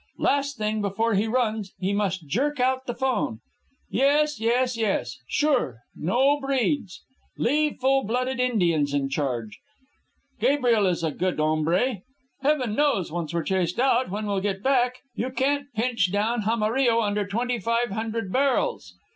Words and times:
Last 0.17 0.57
thing 0.57 0.81
before 0.81 1.13
he 1.13 1.27
runs, 1.27 1.73
he 1.77 1.93
must 1.93 2.25
jerk 2.27 2.59
out 2.59 2.87
the 2.87 2.95
'phone.... 2.95 3.39
Yes, 3.87 4.39
yes, 4.39 4.75
yes. 4.75 5.19
Sure. 5.27 5.81
No 5.95 6.39
breeds. 6.39 7.03
Leave 7.37 7.77
full 7.79 8.03
blooded 8.03 8.39
Indians 8.39 8.95
in 8.95 9.09
charge. 9.09 9.59
Gabriel 10.39 10.87
is 10.87 11.03
a 11.03 11.11
good 11.11 11.37
hombre. 11.39 11.99
Heaven 12.41 12.73
knows, 12.73 13.11
once 13.11 13.31
we're 13.31 13.43
chased 13.43 13.79
out, 13.79 14.09
when 14.09 14.25
we'll 14.25 14.41
get 14.41 14.63
back.... 14.63 15.03
You 15.13 15.29
can't 15.29 15.71
pinch 15.75 16.11
down 16.11 16.41
Jaramillo 16.41 16.99
under 17.05 17.27
twenty 17.27 17.59
five 17.59 17.91
hundred 17.91 18.31
barrels. 18.33 18.95